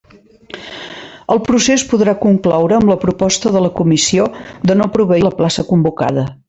[1.35, 4.29] El procés podrà concloure amb la proposta de la comissió
[4.71, 6.31] de no proveir la plaça convocada.